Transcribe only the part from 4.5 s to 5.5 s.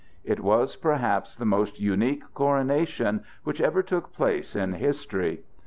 in history.